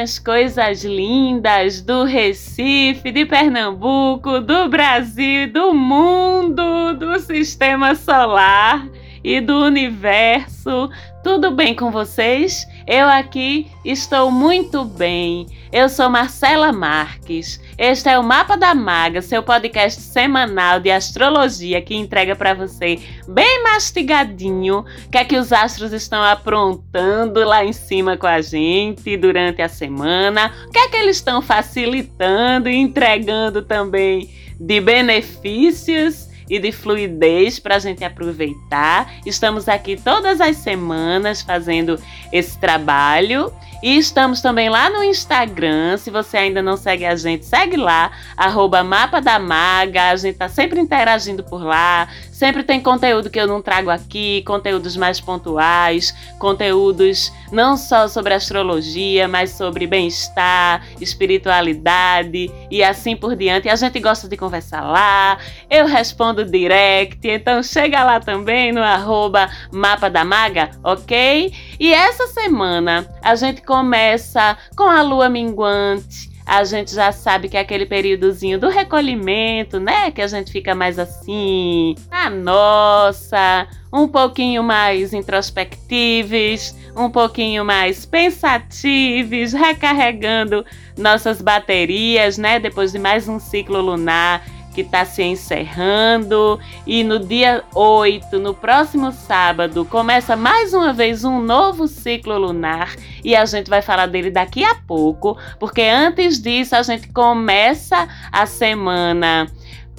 [0.00, 8.88] Minhas coisas lindas do Recife, de Pernambuco, do Brasil, do mundo, do sistema solar
[9.22, 10.88] e do universo.
[11.22, 12.66] Tudo bem com vocês?
[12.90, 15.46] Eu aqui estou muito bem.
[15.72, 17.60] Eu sou Marcela Marques.
[17.78, 22.98] Este é o Mapa da Maga, seu podcast semanal de astrologia que entrega para você
[23.28, 28.40] bem mastigadinho o que é que os astros estão aprontando lá em cima com a
[28.40, 34.28] gente durante a semana, o que é que eles estão facilitando e entregando também
[34.58, 39.14] de benefícios e de fluidez para a gente aproveitar.
[39.24, 41.98] Estamos aqui todas as semanas fazendo
[42.32, 43.52] esse trabalho.
[43.82, 45.96] E estamos também lá no Instagram.
[45.96, 50.10] Se você ainda não segue a gente, segue lá, arroba Mapa da Maga.
[50.10, 52.08] A gente tá sempre interagindo por lá.
[52.30, 58.32] Sempre tem conteúdo que eu não trago aqui, conteúdos mais pontuais, conteúdos não só sobre
[58.32, 63.68] astrologia, mas sobre bem-estar, espiritualidade e assim por diante.
[63.68, 65.36] A gente gosta de conversar lá.
[65.68, 71.52] Eu respondo direct, então chega lá também no arroba Mapa da Maga, ok?
[71.80, 77.56] E essa semana a gente começa com a lua minguante a gente já sabe que
[77.56, 80.10] é aquele períodozinho do recolhimento, né?
[80.10, 88.04] Que a gente fica mais assim, a nossa, um pouquinho mais introspectivos, um pouquinho mais
[88.04, 90.66] pensativos, recarregando
[90.98, 92.58] nossas baterias, né?
[92.58, 94.44] Depois de mais um ciclo lunar
[94.80, 96.58] que está se encerrando.
[96.86, 102.94] E no dia 8, no próximo sábado, começa mais uma vez um novo ciclo lunar.
[103.22, 108.08] E a gente vai falar dele daqui a pouco, porque antes disso a gente começa
[108.32, 109.46] a semana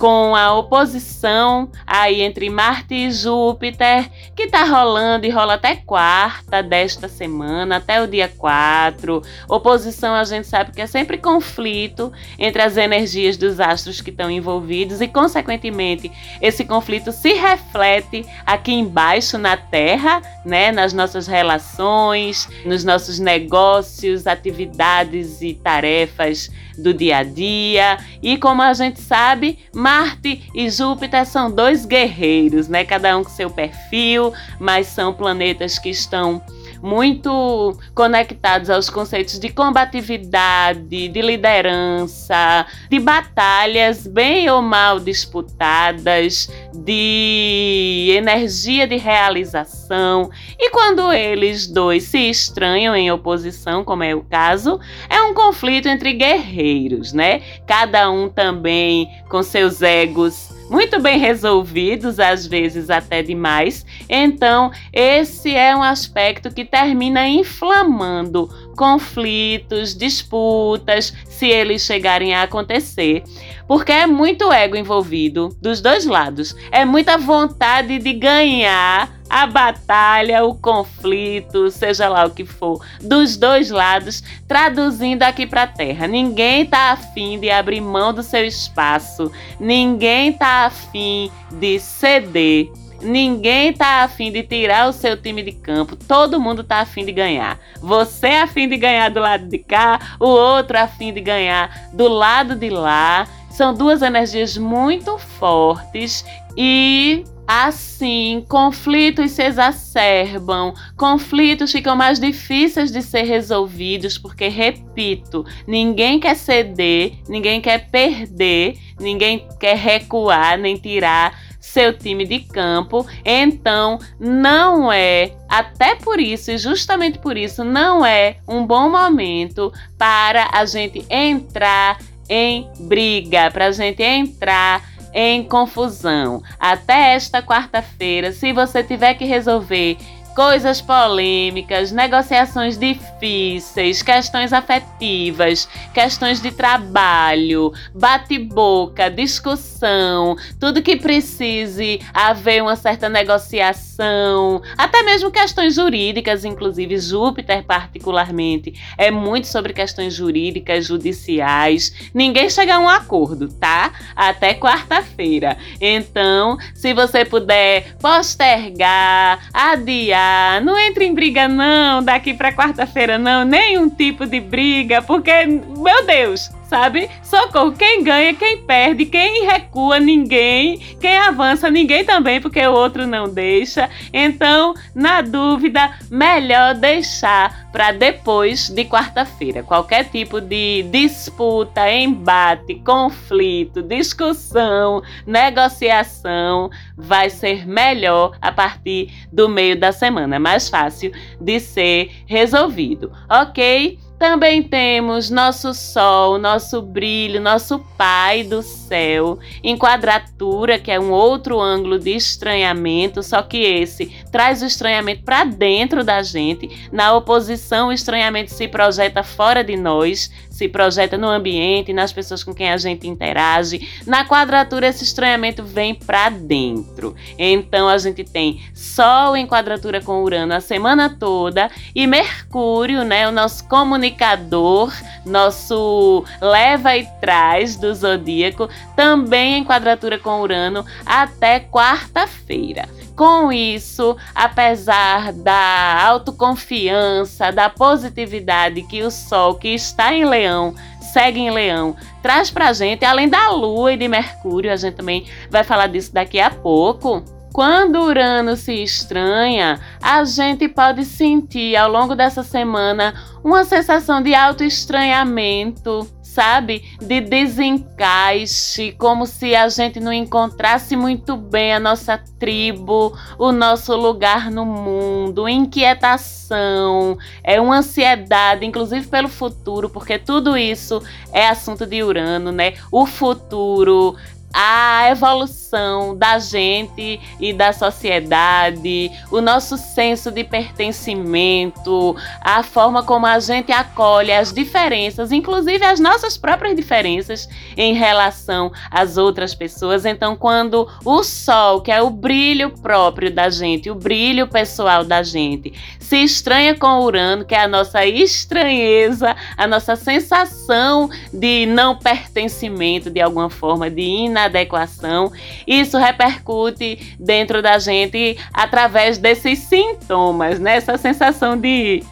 [0.01, 6.63] com a oposição aí entre Marte e Júpiter, que tá rolando e rola até quarta
[6.63, 9.21] desta semana, até o dia 4.
[9.47, 14.31] Oposição a gente sabe que é sempre conflito entre as energias dos astros que estão
[14.31, 22.49] envolvidos e, consequentemente, esse conflito se reflete aqui embaixo na Terra, né, nas nossas relações,
[22.65, 27.97] nos nossos negócios, atividades e tarefas do dia a dia.
[28.21, 32.83] E como a gente sabe, Marte e Júpiter são dois guerreiros, né?
[32.83, 36.41] Cada um com seu perfil, mas são planetas que estão
[36.81, 48.13] muito conectados aos conceitos de combatividade, de liderança, de batalhas bem ou mal disputadas, de
[48.15, 50.29] energia de realização.
[50.57, 54.79] E quando eles dois se estranham em oposição, como é o caso,
[55.09, 57.41] é um conflito entre guerreiros, né?
[57.65, 63.85] Cada um também com seus egos muito bem resolvidos, às vezes até demais.
[64.07, 73.23] Então, esse é um aspecto que termina inflamando conflitos, disputas, se eles chegarem a acontecer.
[73.67, 76.55] Porque é muito ego envolvido dos dois lados.
[76.71, 83.37] É muita vontade de ganhar a batalha, o conflito, seja lá o que for, dos
[83.37, 86.05] dois lados, traduzindo aqui para a Terra.
[86.05, 92.69] Ninguém tá afim de abrir mão do seu espaço, ninguém tá afim de ceder.
[93.01, 95.95] Ninguém tá afim de tirar o seu time de campo.
[95.95, 97.59] Todo mundo tá afim de ganhar.
[97.81, 101.89] Você é afim de ganhar do lado de cá, o outro é afim de ganhar
[101.93, 103.27] do lado de lá.
[103.49, 106.23] São duas energias muito fortes
[106.55, 107.23] e
[107.53, 116.35] Assim, conflitos se exacerbam, conflitos ficam mais difíceis de ser resolvidos, porque, repito, ninguém quer
[116.35, 123.05] ceder, ninguém quer perder, ninguém quer recuar nem tirar seu time de campo.
[123.23, 129.71] Então, não é, até por isso, e justamente por isso, não é um bom momento
[129.97, 136.41] para a gente entrar em briga, para a gente entrar em confusão.
[136.59, 139.97] Até esta quarta-feira, se você tiver que resolver
[140.35, 152.61] coisas polêmicas, negociações difíceis, questões afetivas, questões de trabalho, bate-boca, discussão, tudo que precise haver
[152.61, 160.85] uma certa negociação, até mesmo questões jurídicas, inclusive Júpiter particularmente, é muito sobre questões jurídicas,
[160.85, 161.93] judiciais.
[162.13, 163.91] Ninguém chega a um acordo, tá?
[164.15, 165.57] Até quarta-feira.
[165.79, 170.20] Então, se você puder postergar, adiar
[170.63, 176.05] não entre em briga não, daqui para quarta-feira não, nenhum tipo de briga, porque, meu
[176.05, 177.09] Deus, sabe?
[177.21, 183.05] Socorro, quem ganha, quem perde, quem recua, ninguém, quem avança, ninguém também, porque o outro
[183.05, 183.89] não deixa.
[184.13, 189.63] Então, na dúvida, melhor deixar para depois de quarta-feira.
[189.63, 199.77] Qualquer tipo de disputa, embate, conflito, discussão, negociação vai ser melhor a partir do meio
[199.77, 203.99] da semana, é mais fácil de ser resolvido, ok?
[204.21, 211.09] Também temos nosso Sol, nosso brilho, nosso Pai do céu, em quadratura, que é um
[211.09, 216.89] outro ângulo de estranhamento, só que esse traz o estranhamento para dentro da gente.
[216.91, 222.43] Na oposição, o estranhamento se projeta fora de nós, se projeta no ambiente, nas pessoas
[222.43, 223.87] com quem a gente interage.
[224.05, 227.15] Na quadratura, esse estranhamento vem para dentro.
[227.37, 233.27] Então, a gente tem Sol em quadratura com Urano a semana toda e Mercúrio, né,
[233.27, 234.93] o nosso comunicador,
[235.25, 242.87] nosso leva e traz do zodíaco, também em quadratura com Urano até quarta-feira.
[243.21, 250.73] Com isso, apesar da autoconfiança, da positividade que o Sol, que está em Leão,
[251.13, 255.27] segue em Leão, traz pra gente, além da Lua e de Mercúrio, a gente também
[255.51, 257.23] vai falar disso daqui a pouco.
[257.53, 264.33] Quando Urano se estranha, a gente pode sentir ao longo dessa semana uma sensação de
[264.33, 266.83] auto-estranhamento, sabe?
[267.01, 273.95] De desencaixe, como se a gente não encontrasse muito bem a nossa tribo, o nosso
[273.97, 281.85] lugar no mundo, inquietação, é uma ansiedade, inclusive pelo futuro, porque tudo isso é assunto
[281.85, 282.75] de Urano, né?
[282.89, 284.15] O futuro,
[284.53, 293.25] a evolução da gente e da sociedade, o nosso senso de pertencimento, a forma como
[293.25, 300.05] a gente acolhe as diferenças, inclusive as nossas próprias diferenças em relação às outras pessoas.
[300.05, 305.23] Então, quando o sol, que é o brilho próprio da gente, o brilho pessoal da
[305.23, 311.95] gente, se estranha com Urano, que é a nossa estranheza, a nossa sensação de não
[311.95, 315.31] pertencimento de alguma forma, de ina inadequação,
[315.67, 320.77] isso repercute dentro da gente através desses sintomas, né?
[320.77, 322.03] Essa sensação de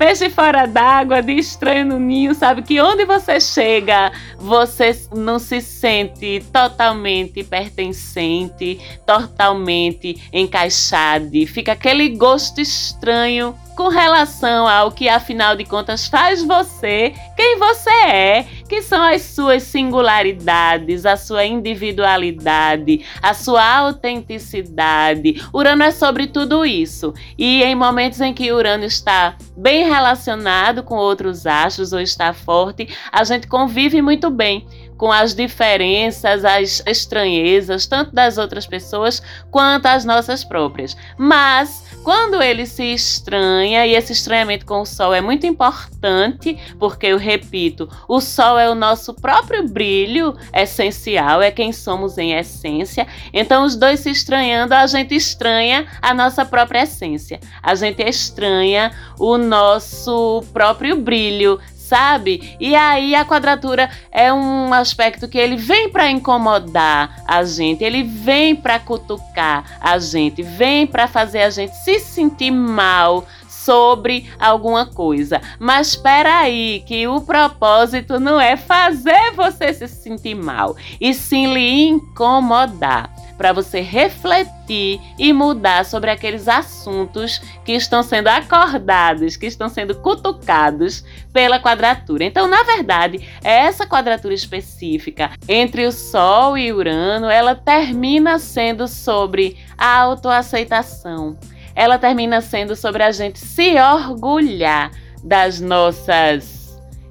[0.00, 2.62] peixe fora d'água, de estranho no ninho, sabe?
[2.62, 11.46] Que onde você chega, você não se sente totalmente pertencente, totalmente encaixado.
[11.46, 17.90] Fica aquele gosto estranho com relação ao que afinal de contas faz você quem você
[17.90, 25.44] é, que são as suas singularidades, a sua individualidade, a sua autenticidade.
[25.52, 27.12] Urano é sobre tudo isso.
[27.36, 32.88] E em momentos em que Urano está bem relacionado com outros astros ou está forte,
[33.10, 34.64] a gente convive muito bem
[35.00, 40.94] com as diferenças, as estranhezas, tanto das outras pessoas quanto as nossas próprias.
[41.16, 47.06] Mas quando ele se estranha, e esse estranhamento com o Sol é muito importante, porque
[47.06, 53.06] eu repito, o Sol é o nosso próprio brilho essencial, é quem somos em essência.
[53.32, 58.90] Então, os dois se estranhando, a gente estranha a nossa própria essência, a gente estranha
[59.18, 61.58] o nosso próprio brilho,
[61.90, 62.56] sabe?
[62.60, 68.04] E aí a quadratura é um aspecto que ele vem para incomodar a gente, ele
[68.04, 74.86] vem para cutucar a gente, vem para fazer a gente se sentir mal sobre alguma
[74.86, 75.40] coisa.
[75.58, 81.52] Mas espera aí, que o propósito não é fazer você se sentir mal, e sim
[81.52, 89.46] lhe incomodar para você refletir e mudar sobre aqueles assuntos que estão sendo acordados, que
[89.46, 92.24] estão sendo cutucados pela quadratura.
[92.24, 99.56] Então, na verdade, essa quadratura específica entre o Sol e Urano, ela termina sendo sobre
[99.76, 101.36] a autoaceitação.
[101.74, 104.90] Ela termina sendo sobre a gente se orgulhar
[105.22, 106.59] das nossas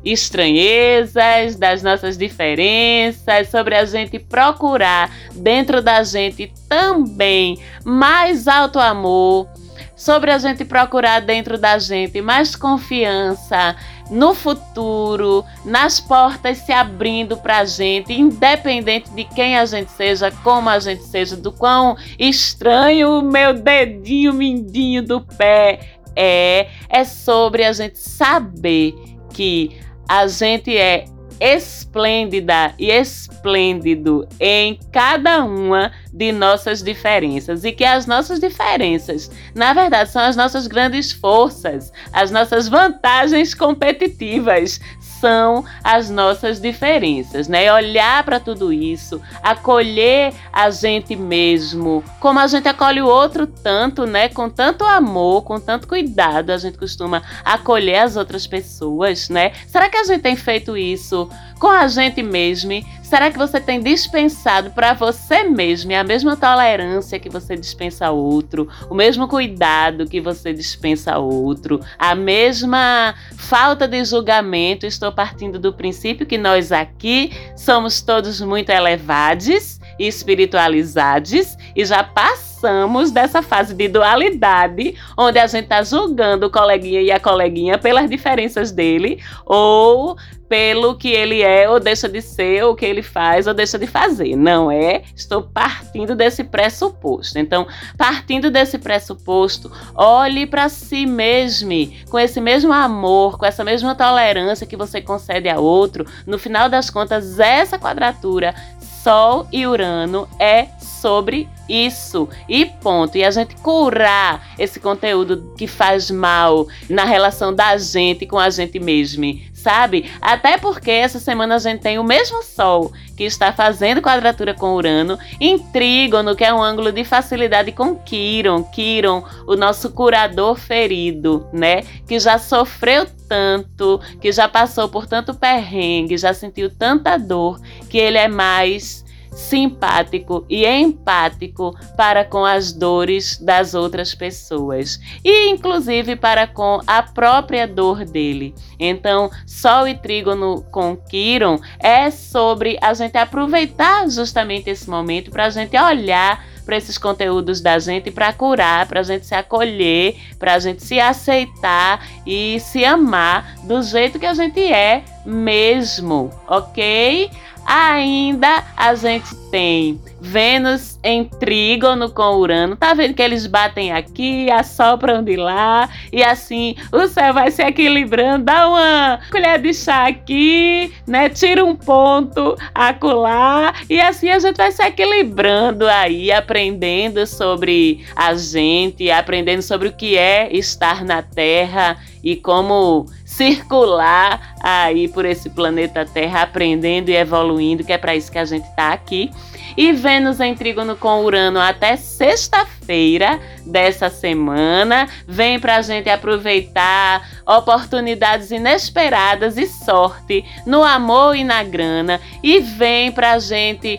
[0.04, 9.48] estranhezas, das nossas diferenças, sobre a gente procurar dentro da gente também mais alto amor,
[9.96, 13.76] sobre a gente procurar dentro da gente mais confiança
[14.10, 20.32] no futuro, nas portas se abrindo para a gente, independente de quem a gente seja,
[20.44, 25.80] como a gente seja, do quão estranho o meu dedinho mindinho do pé
[26.16, 28.96] é, é sobre a gente saber
[29.32, 29.78] que
[30.10, 31.06] a gente é
[31.40, 37.64] esplêndida e esplêndido em cada uma de nossas diferenças.
[37.64, 43.54] E que as nossas diferenças, na verdade, são as nossas grandes forças, as nossas vantagens
[43.54, 44.82] competitivas,
[45.20, 47.72] são as nossas diferenças, né?
[47.74, 54.06] Olhar para tudo isso, acolher a gente mesmo, como a gente acolhe o outro tanto,
[54.06, 54.30] né?
[54.30, 59.52] Com tanto amor, com tanto cuidado, a gente costuma acolher as outras pessoas, né?
[59.68, 62.72] Será que a gente tem feito isso com a gente mesmo?
[63.04, 68.12] Será que você tem dispensado para você mesmo a mesma tolerância que você dispensa a
[68.12, 74.86] outro, o mesmo cuidado que você dispensa a outro, a mesma falta de julgamento?
[74.86, 82.04] Estou partindo do princípio que nós aqui somos todos muito elevados e espiritualizados e já
[82.04, 87.78] passamos dessa fase de dualidade, onde a gente está julgando o coleguinha e a coleguinha
[87.78, 90.16] pelas diferenças dele, ou
[90.50, 93.78] pelo que ele é ou deixa de ser, ou o que ele faz ou deixa
[93.78, 94.36] de fazer.
[94.36, 95.04] Não é?
[95.16, 97.38] Estou partindo desse pressuposto.
[97.38, 101.70] Então, partindo desse pressuposto, olhe para si mesmo
[102.10, 106.06] com esse mesmo amor, com essa mesma tolerância que você concede a outro.
[106.26, 108.56] No final das contas, essa quadratura
[109.04, 110.68] Sol e Urano é
[111.02, 113.18] sobre isso e ponto.
[113.18, 118.50] E a gente curar esse conteúdo que faz mal na relação da gente com a
[118.50, 120.10] gente mesmo, sabe?
[120.22, 124.76] Até porque essa semana a gente tem o mesmo Sol que está fazendo quadratura com
[124.76, 128.64] Urano em Trígono, que é um ângulo de facilidade com Quiron.
[128.64, 131.84] Quiron, o nosso curador ferido, né?
[132.08, 137.98] Que já sofreu tanto, que já passou por tanto perrengue, já sentiu tanta dor, que
[137.98, 146.16] ele é mais simpático e empático para com as dores das outras pessoas e inclusive
[146.16, 148.54] para com a própria dor dele.
[148.80, 155.46] Então, Sol e Trígono com Quiron é sobre a gente aproveitar justamente esse momento para
[155.46, 160.16] a gente olhar para esses conteúdos da gente para curar, para a gente se acolher,
[160.38, 166.30] para a gente se aceitar e se amar do jeito que a gente é mesmo,
[166.48, 167.32] ok?
[167.70, 172.76] Ainda a gente tem Vênus em trígono com Urano.
[172.76, 177.62] Tá vendo que eles batem aqui, assopram de lá, e assim o céu vai se
[177.62, 178.46] equilibrando.
[178.46, 181.30] Dá uma colher de chá aqui, né?
[181.30, 188.34] Tira um ponto acolá, e assim a gente vai se equilibrando aí, aprendendo sobre a
[188.34, 193.06] gente, aprendendo sobre o que é estar na Terra e como
[193.40, 198.44] circular aí por esse planeta Terra, aprendendo e evoluindo, que é para isso que a
[198.44, 199.32] gente está aqui.
[199.78, 205.08] E Vênus em trígono com Urano até sexta-feira dessa semana.
[205.26, 212.20] Vem para a gente aproveitar oportunidades inesperadas e sorte no amor e na grana.
[212.44, 213.98] E vem para a gente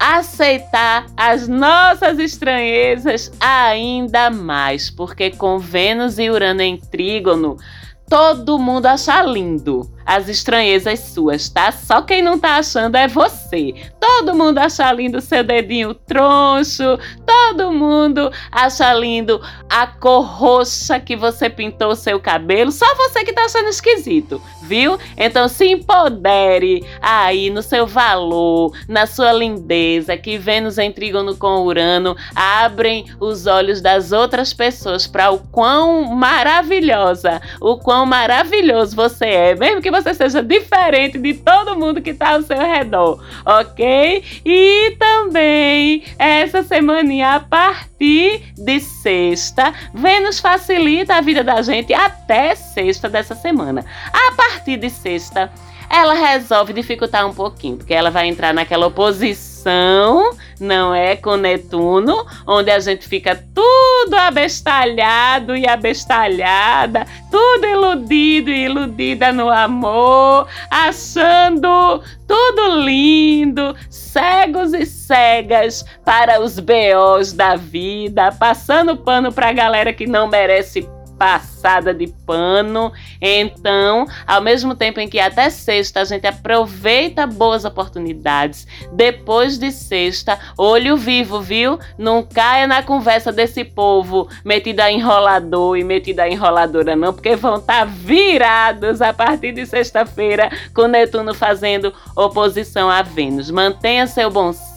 [0.00, 7.56] aceitar as nossas estranhezas ainda mais, porque com Vênus e Urano em trígono,
[8.10, 11.70] todo mundo acha lindo as estranhezas suas, tá?
[11.70, 13.74] Só quem não tá achando é você.
[14.00, 21.14] Todo mundo acha lindo seu dedinho troncho, todo mundo acha lindo a cor roxa que
[21.14, 24.98] você pintou o seu cabelo, só você que tá achando esquisito, viu?
[25.16, 31.62] Então se empodere aí no seu valor, na sua lindeza, que Vênus em trígono com
[31.62, 39.26] Urano abrem os olhos das outras pessoas para o quão maravilhosa, o quão maravilhoso você
[39.26, 43.22] é, mesmo que você você seja diferente de todo mundo que está ao seu redor,
[43.44, 44.24] ok?
[44.44, 52.54] E também essa semaninha a partir de sexta, Vênus facilita a vida da gente até
[52.54, 53.84] sexta dessa semana.
[54.12, 55.50] A partir de sexta,
[55.90, 60.30] ela resolve dificultar um pouquinho, porque ela vai entrar naquela oposição,
[60.60, 61.16] não é?
[61.16, 69.50] Com Netuno, onde a gente fica tudo abestalhado e abestalhada, tudo iludido e iludida no
[69.50, 79.48] amor, achando tudo lindo, cegos e cegas para os BOs da vida, passando pano para
[79.48, 80.88] a galera que não merece
[81.20, 82.90] passada de pano.
[83.20, 89.70] Então, ao mesmo tempo em que até sexta a gente aproveita boas oportunidades, depois de
[89.70, 91.78] sexta, olho vivo, viu?
[91.98, 97.36] Não caia na conversa desse povo metido a enrolador e metido a enroladora, não, porque
[97.36, 103.50] vão estar tá virados a partir de sexta-feira com Netuno fazendo oposição a Vênus.
[103.50, 104.69] Mantenha seu bom senso,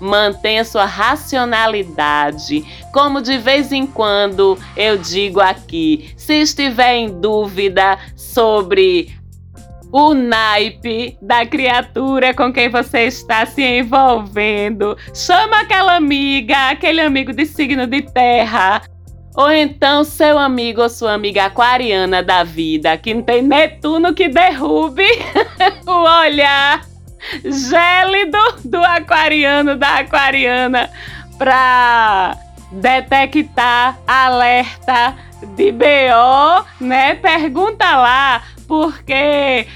[0.00, 2.64] mantenha sua racionalidade.
[2.92, 9.14] Como de vez em quando eu digo aqui, se estiver em dúvida sobre
[9.92, 17.32] o naipe da criatura com quem você está se envolvendo, chama aquela amiga, aquele amigo
[17.32, 18.82] de signo de terra
[19.36, 24.28] Ou então seu amigo ou sua amiga aquariana da vida, que não tem Netuno que
[24.28, 25.06] derrube
[25.86, 26.85] o olhar
[27.44, 30.90] gélido do aquariano, da aquariana,
[31.38, 32.36] para
[32.72, 35.16] detectar alerta
[35.56, 37.14] de BO, né?
[37.14, 39.66] Pergunta lá, porque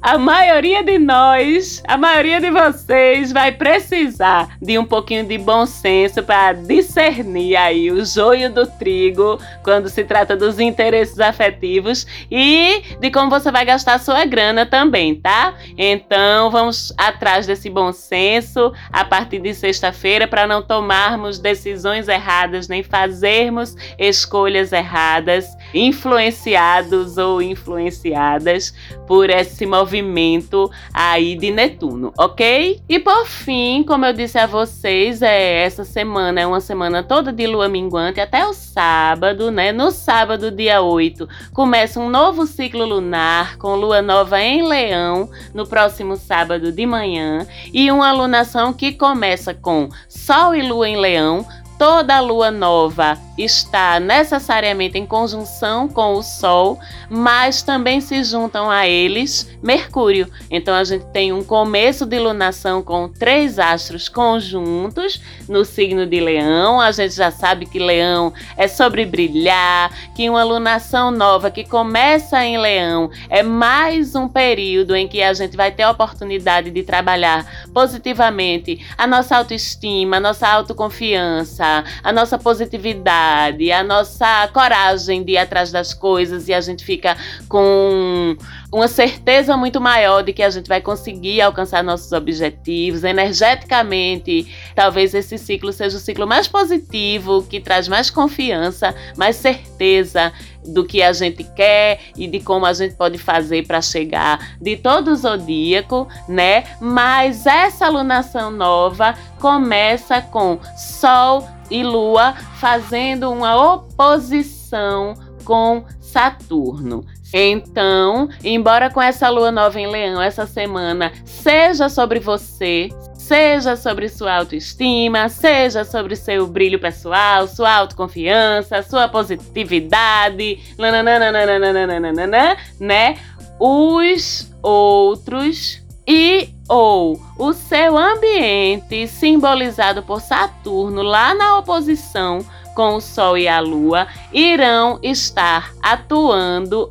[0.00, 5.66] a maioria de nós, a maioria de vocês vai precisar de um pouquinho de bom
[5.66, 12.82] senso para discernir aí o joio do trigo quando se trata dos interesses afetivos e
[13.00, 15.54] de como você vai gastar sua grana também, tá?
[15.76, 22.68] Então vamos atrás desse bom senso a partir de sexta-feira para não tomarmos decisões erradas
[22.68, 28.74] nem fazermos escolhas erradas, influenciados ou influenciadas
[29.06, 32.80] por esse movimento aí de Netuno, ok?
[32.88, 37.32] E por fim, como eu disse a vocês, é, essa semana é uma semana toda
[37.32, 39.72] de lua minguante até o sábado, né?
[39.72, 45.66] No sábado, dia 8, começa um novo ciclo lunar com lua nova em Leão no
[45.66, 51.46] próximo sábado de manhã e uma alunação que começa com Sol e Lua em Leão
[51.78, 56.76] toda lua nova está necessariamente em conjunção com o Sol,
[57.08, 60.28] mas também se juntam a eles Mercúrio.
[60.50, 66.18] Então a gente tem um começo de lunação com três astros conjuntos no signo de
[66.18, 66.80] Leão.
[66.80, 72.44] A gente já sabe que Leão é sobre brilhar, que uma lunação nova que começa
[72.44, 76.82] em Leão é mais um período em que a gente vai ter a oportunidade de
[76.82, 81.67] trabalhar positivamente a nossa autoestima, a nossa autoconfiança
[82.02, 87.16] a nossa positividade, a nossa coragem de ir atrás das coisas e a gente fica
[87.48, 88.36] com
[88.72, 94.46] uma certeza muito maior de que a gente vai conseguir alcançar nossos objetivos energeticamente.
[94.74, 100.32] Talvez esse ciclo seja o ciclo mais positivo, que traz mais confiança, mais certeza
[100.66, 104.76] do que a gente quer e de como a gente pode fazer para chegar de
[104.76, 106.64] todo o zodíaco, né?
[106.80, 117.04] Mas essa alunação nova começa com Sol e Lua fazendo uma oposição com Saturno.
[117.32, 124.08] Então, embora com essa lua nova em Leão essa semana seja sobre você, seja sobre
[124.08, 133.18] sua autoestima, seja sobre seu brilho pessoal, sua autoconfiança, sua positividade, nananana, né?
[133.60, 143.00] Os outros e ou o seu ambiente, simbolizado por Saturno lá na oposição com o
[143.00, 146.88] Sol e a Lua, irão estar atuando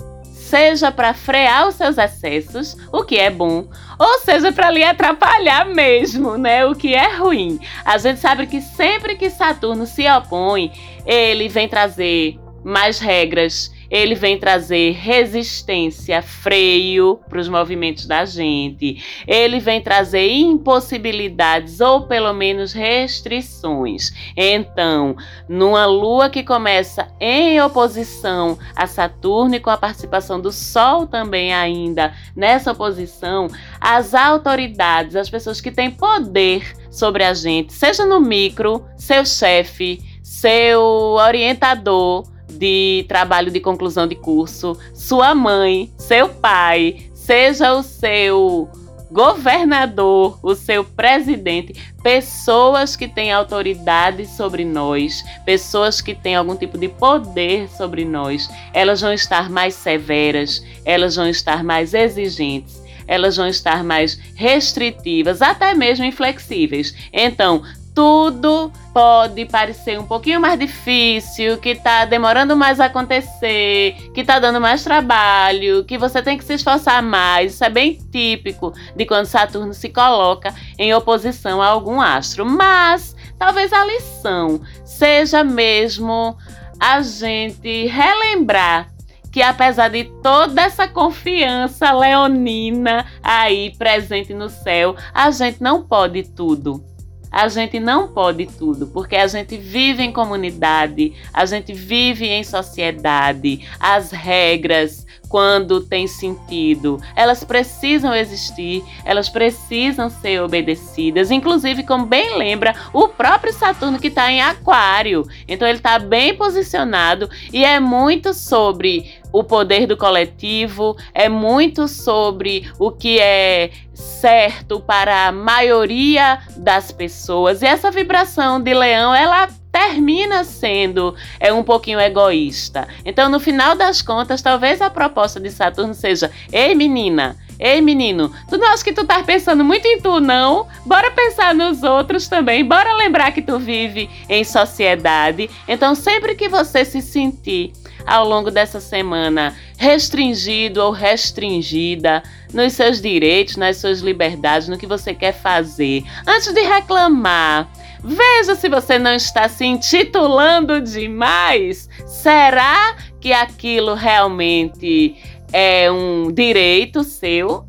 [0.48, 3.68] seja para frear os seus excessos, o que é bom,
[4.00, 6.66] ou seja para lhe atrapalhar mesmo, né?
[6.66, 7.60] O que é ruim.
[7.84, 10.72] A gente sabe que sempre que Saturno se opõe,
[11.06, 19.04] ele vem trazer mais regras, ele vem trazer resistência, freio para os movimentos da gente.
[19.28, 24.12] Ele vem trazer impossibilidades ou pelo menos restrições.
[24.36, 25.16] Então,
[25.48, 31.54] numa lua que começa em oposição a Saturno e com a participação do Sol também
[31.54, 33.48] ainda nessa oposição,
[33.80, 40.02] as autoridades, as pessoas que têm poder sobre a gente, seja no micro, seu chefe,
[40.24, 48.70] seu orientador, de trabalho de conclusão de curso, sua mãe, seu pai, seja o seu
[49.12, 56.78] governador, o seu presidente, pessoas que têm autoridade sobre nós, pessoas que têm algum tipo
[56.78, 62.86] de poder sobre nós, elas vão estar mais severas, elas vão estar mais exigentes.
[63.10, 66.94] Elas vão estar mais restritivas, até mesmo inflexíveis.
[67.14, 67.64] Então,
[67.98, 74.38] tudo pode parecer um pouquinho mais difícil, que tá demorando mais a acontecer, que tá
[74.38, 77.56] dando mais trabalho, que você tem que se esforçar mais.
[77.56, 82.46] Isso é bem típico de quando Saturno se coloca em oposição a algum astro.
[82.46, 86.38] Mas talvez a lição seja mesmo
[86.80, 88.92] a gente relembrar
[89.32, 96.22] que apesar de toda essa confiança leonina aí presente no céu, a gente não pode
[96.22, 96.96] tudo.
[97.38, 102.44] A gente não pode tudo, porque a gente vive em comunidade, a gente vive em
[102.44, 103.64] sociedade.
[103.80, 111.30] As regras, quando tem sentido, elas precisam existir, elas precisam ser obedecidas.
[111.30, 115.24] Inclusive, como bem lembra, o próprio Saturno que está em Aquário.
[115.48, 121.88] Então, ele está bem posicionado e é muito sobre o poder do coletivo, é muito
[121.88, 127.62] sobre o que é certo para a maioria das pessoas.
[127.62, 132.88] E essa vibração de leão, ela termina sendo é um pouquinho egoísta.
[133.06, 138.32] Então, no final das contas, talvez a proposta de Saturno seja: "Ei, menina, Ei, menino,
[138.50, 140.68] tu não acha que tu tá pensando muito em tu, não?
[140.86, 142.64] Bora pensar nos outros também.
[142.64, 145.50] Bora lembrar que tu vive em sociedade.
[145.68, 147.74] Então, sempre que você se sentir
[148.06, 154.88] ao longo dessa semana restringido ou restringida nos seus direitos, nas suas liberdades, no que
[154.88, 157.70] você quer fazer, antes de reclamar,
[158.04, 161.90] Veja se você não está se intitulando demais.
[162.06, 165.16] Será que aquilo realmente
[165.52, 167.66] é um direito seu?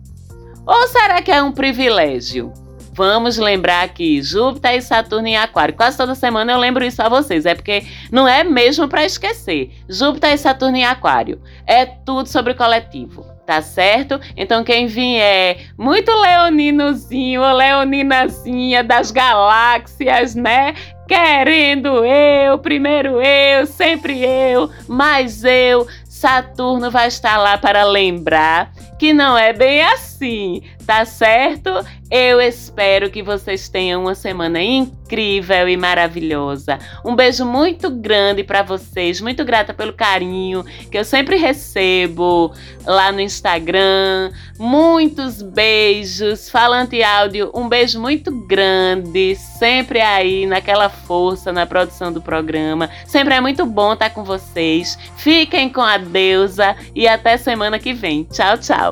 [0.67, 2.53] Ou será que é um privilégio?
[2.93, 5.75] Vamos lembrar que Júpiter e Saturno em Aquário.
[5.75, 7.47] Quase toda semana eu lembro isso a vocês.
[7.47, 9.71] É porque não é mesmo para esquecer.
[9.89, 11.41] Júpiter e Saturno em Aquário.
[11.65, 14.21] É tudo sobre coletivo tá certo?
[14.37, 20.75] Então quem vier muito leoninozinho ou leoninazinha das galáxias, né?
[21.09, 29.13] Querendo eu, primeiro eu, sempre eu, mais eu, Saturno vai estar lá para lembrar que
[29.13, 31.71] não é bem assim, tá certo?
[32.11, 36.79] Eu espero que vocês tenham uma semana incrível e maravilhosa.
[37.05, 42.53] Um beijo muito grande para vocês, muito grata pelo carinho que eu sempre recebo
[42.87, 44.33] lá no Instagram.
[44.59, 52.23] Muitos beijos, falante áudio, um beijo muito grande, sempre aí naquela força na produção do
[52.23, 52.89] programa.
[53.07, 54.99] Sempre é muito bom estar com vocês.
[55.17, 58.25] Fiquem com a deusa e até semana que vem.
[58.25, 58.88] Tchau, tchau.